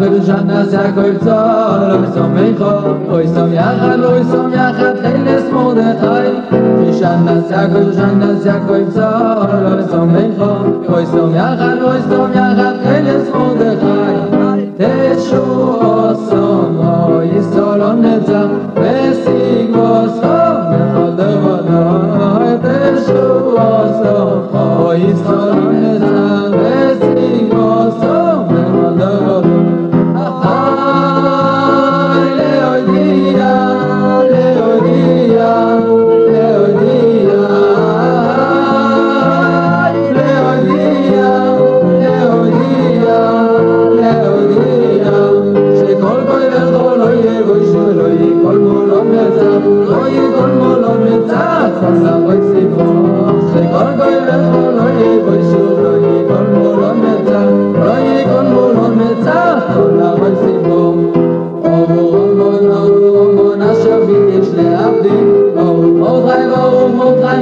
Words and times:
בראשונה 0.00 0.64
זה 0.64 0.80
הכל 0.80 1.18
צול, 1.18 1.90
אוי 1.90 2.06
סום 2.14 2.34
מיכו, 2.34 2.64
אוי 3.10 3.28
סום 3.28 3.52
יחד, 3.52 3.98
אוי 4.04 4.24
סום 4.30 4.52
יחד, 4.52 4.94
חילס 5.02 5.42
מרדכי. 5.52 6.56
ראשונה 6.86 7.40
זה 7.48 7.60
הכל, 7.60 7.78
ראשונה 7.78 8.34
זה 8.34 8.52
הכל 8.52 8.90
צול, 8.94 9.66
אוי 9.72 9.82
סום 9.90 10.12
מיכו, 10.12 10.92
אוי 10.92 11.06
סום 11.06 11.34
יחד, 11.34 11.76
אוי 11.82 11.98
סום 12.08 12.30
יחד, 12.32 12.74
חילס 12.84 13.28
מרדכי. 13.34 14.26
תשועו 14.78 16.14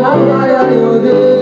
Ayayayayode 0.03 1.34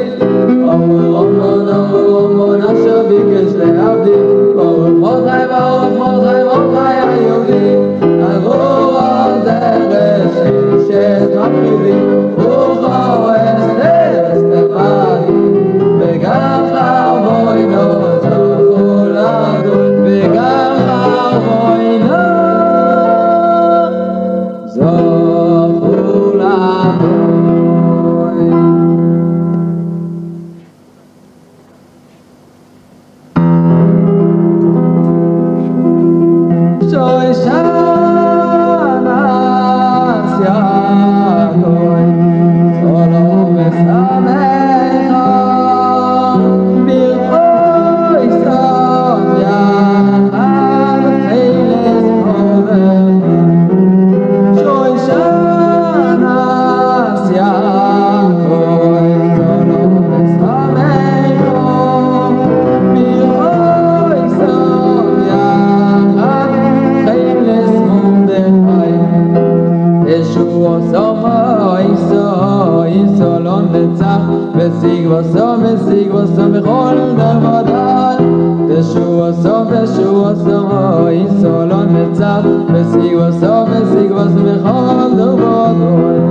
ישוע 70.22 70.78
סומא 70.92 71.76
איסו 71.78 72.82
איסו 72.84 73.38
לא 73.40 73.60
נצח 73.60 74.18
וסיגבו 74.56 75.18
סום 75.32 75.62
וסיגבו 75.64 76.26
סום 76.36 76.52
בכל 76.52 76.94
דבר 77.14 77.62
דל 77.62 78.24
ישוע 78.70 79.32
סום 79.32 79.66
ישוע 79.82 80.34
סומא 80.34 81.08
איסו 81.08 81.66
לא 81.66 81.84
נצח 81.84 82.40
וסיגבו 82.72 83.32
סום 83.40 83.64
וסיגבו 83.70 84.20
סום 84.20 84.44
בכל 84.44 85.14
דבר 85.16 85.72
דל 85.78 86.22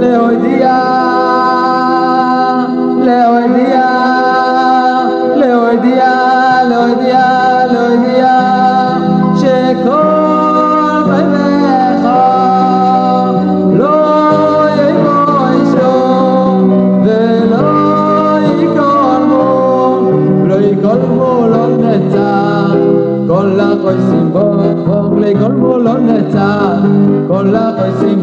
להודיע 0.00 0.78
להודיע 3.04 4.07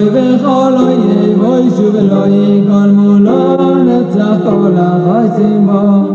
وای 0.00 0.10
به 0.10 0.38
خالای 0.44 1.34
وای 1.34 1.70
شو 1.70 1.92
بلای 1.92 2.60
کار 2.60 2.90
مولان 2.90 4.04
تفالا 4.04 4.90
خایسیم 5.06 5.66
با 5.66 6.08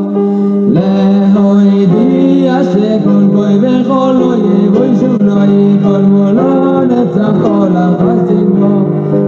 لهای 0.70 1.86
دی 1.86 2.48
عشق 2.48 3.04
کن 3.04 3.24
وای 3.36 3.58
به 3.58 3.84
خالای 3.88 4.68
وای 4.74 4.96
شو 5.00 5.18
بلای 5.18 5.78
کار 5.78 6.02
مولان 6.02 6.90
تفالا 6.90 7.98
خایسیم 8.00 8.50
با 8.60 8.86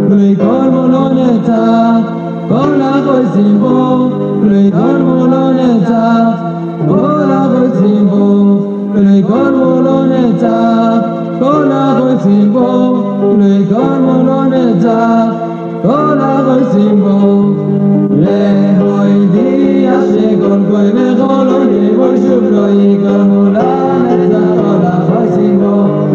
بلای 0.09 0.35
کار 0.35 0.69
مولان 0.69 1.17
تفالا 1.43 2.91
خایسیم 3.07 3.59
با 3.59 4.09
بلای 4.41 4.71
کار 4.71 4.97
مولان 4.97 5.57
تفالا 5.81 7.41
خایسیم 7.49 8.09
با 8.09 8.55
بلای 8.93 9.21
کار 9.21 9.51
مولان 9.51 9.97
le 16.95 18.75
doy 18.79 19.27
días, 19.27 20.05
se 20.07 20.39
colgó 20.39 20.87
y 20.87 20.93
me 20.93 21.11
lo 21.15 21.65
llevo 21.65 22.05
el 22.07 22.21
churro 22.21 22.71
y 22.71 22.97
calcular 22.97 24.19
esta 24.19 24.39
rola 24.55 25.05
fascinó. 25.09 26.07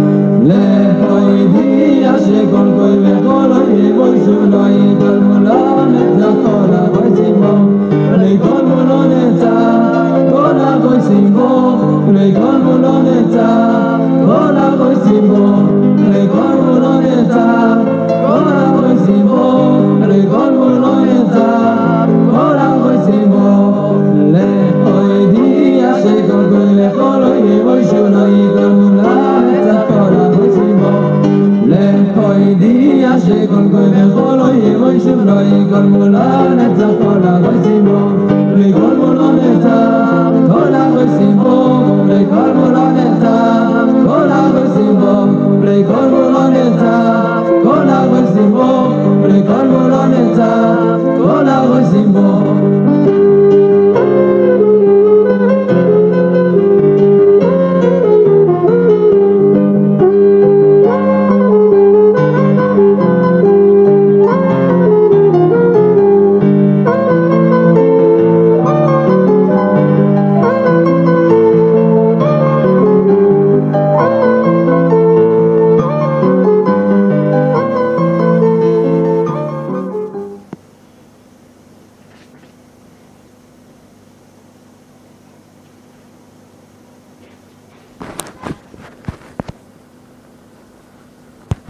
Le 0.44 0.64
doy 1.02 1.46
días, 1.58 2.22
se 2.22 2.48
colgó 2.50 2.90
y 2.90 2.96
me 2.96 3.20
lo 3.20 3.66
llevo 3.66 4.06
el 4.06 4.24
churro 4.24 4.70
y 4.70 4.96
calcular 4.96 5.88
esta 5.94 6.28
rola 6.42 6.90
fascinó. 6.94 7.52
Le 8.18 8.38
colmo 8.38 8.82
no 8.82 9.04
está, 9.04 10.26
con 10.32 10.58
algo 10.58 10.96
y 10.96 11.00
sin 11.02 11.34
voz, 11.34 12.61
le 31.72 31.86
koi 32.14 32.54
di 32.60 32.72
a 33.10 33.14
she 33.24 33.38
kol 33.50 33.66
koi 33.72 33.88
ve 33.94 34.04
kholo 34.14 34.46
ye 34.62 34.70
voy 34.80 34.96
shum 35.04 35.20
roi 35.28 35.52
kol 35.70 35.86
mulan 35.92 36.60
et 36.66 36.74
za 36.78 36.88
kol 37.00 37.24
a 37.30 37.34
voy 37.42 37.58
simo 37.64 38.00
le 38.58 38.68
kol 38.78 38.94
mulan 42.58 42.81